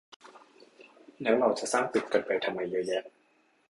[1.21, 3.03] แล้วเราจะสร้างตึกกันไปทำไมเยอะแยะ